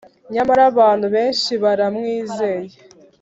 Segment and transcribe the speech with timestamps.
[0.33, 2.75] Nyamara abantu benshi baramwizeye